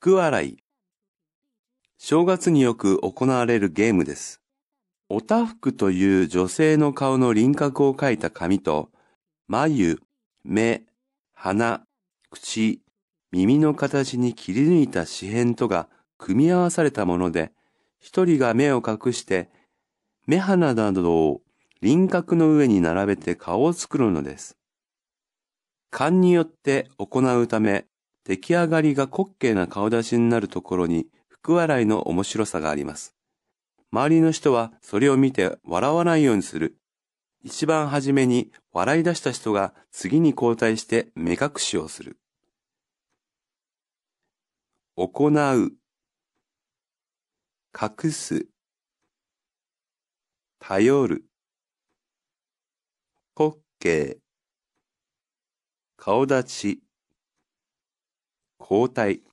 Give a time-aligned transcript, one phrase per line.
[0.00, 0.58] 福笑い。
[1.98, 4.40] 正月によく行われるゲームです。
[5.08, 8.90] おたふくという女性の顔の輪郭を描いた紙と、
[9.48, 9.98] 眉、
[10.44, 10.84] 目、
[11.34, 11.82] 鼻、
[12.30, 12.80] 口、
[13.32, 17.50] 耳の形に切り抜いた紙片とが組み合わされたもので、
[17.98, 19.50] 一人が目を隠して、
[20.28, 21.40] 目鼻などを
[21.82, 24.56] 輪郭の上に並べて顔を作るのです。
[25.90, 27.88] 勘によって行うため、
[28.28, 33.16] 出来上がりが滑稽な顔出しになるところに福笑いの面白さがあります。
[33.90, 36.76] 周りの人はそれを見て笑わないようにする。
[37.42, 42.18] 一番初めに笑い出した人が次に交代して目隠しをする。
[44.94, 45.72] 行う、
[47.72, 48.46] 隠す、
[50.58, 51.24] 頼る、
[53.34, 54.18] 滑稽、
[55.96, 56.87] 顔立ち、
[58.58, 59.27] 交代。